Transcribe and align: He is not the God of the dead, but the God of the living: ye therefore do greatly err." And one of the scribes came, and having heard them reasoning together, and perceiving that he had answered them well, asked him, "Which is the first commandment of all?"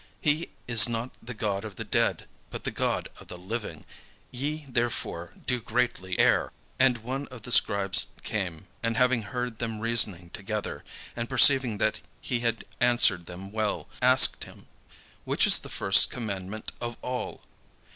He 0.19 0.49
is 0.67 0.89
not 0.89 1.11
the 1.21 1.35
God 1.35 1.63
of 1.63 1.75
the 1.75 1.83
dead, 1.83 2.25
but 2.49 2.63
the 2.63 2.71
God 2.71 3.07
of 3.19 3.27
the 3.27 3.37
living: 3.37 3.85
ye 4.31 4.65
therefore 4.67 5.31
do 5.45 5.61
greatly 5.61 6.17
err." 6.17 6.51
And 6.79 7.03
one 7.03 7.27
of 7.27 7.43
the 7.43 7.51
scribes 7.51 8.07
came, 8.23 8.65
and 8.81 8.97
having 8.97 9.21
heard 9.21 9.59
them 9.59 9.79
reasoning 9.79 10.31
together, 10.31 10.83
and 11.15 11.29
perceiving 11.29 11.77
that 11.77 11.99
he 12.19 12.39
had 12.39 12.65
answered 12.79 13.27
them 13.27 13.51
well, 13.51 13.87
asked 14.01 14.45
him, 14.45 14.65
"Which 15.23 15.45
is 15.45 15.59
the 15.59 15.69
first 15.69 16.09
commandment 16.09 16.71
of 16.81 16.97
all?" 17.03 17.41